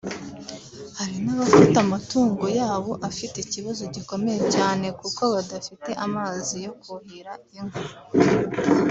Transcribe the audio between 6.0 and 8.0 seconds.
amazi yo kuhira inka